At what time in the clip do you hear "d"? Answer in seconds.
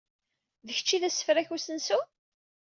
0.65-0.69, 1.01-1.03